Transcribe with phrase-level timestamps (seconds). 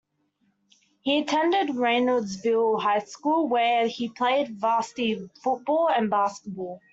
[1.01, 6.81] He attended Reynoldsville High School where he played varsity football and basketball.